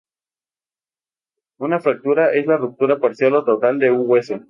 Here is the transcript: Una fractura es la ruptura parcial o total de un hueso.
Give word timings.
Una 1.59 1.79
fractura 1.79 2.33
es 2.33 2.47
la 2.47 2.57
ruptura 2.57 2.97
parcial 2.97 3.35
o 3.35 3.43
total 3.45 3.77
de 3.77 3.91
un 3.91 4.09
hueso. 4.09 4.39